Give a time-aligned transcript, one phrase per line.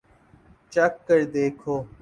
[0.73, 1.75] چکھ کر دیکھو